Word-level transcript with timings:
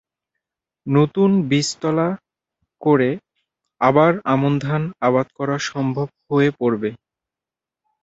নতুন 0.87 1.29
বীজতলা 1.49 2.07
করে 2.81 3.09
আবার 3.81 4.11
আমন 4.33 4.53
ধান 4.59 4.81
আবাদ 5.01 5.27
করা 5.37 5.55
অসম্ভব 5.61 6.07
হয়ে 6.27 6.49
পড়বে। 6.59 6.89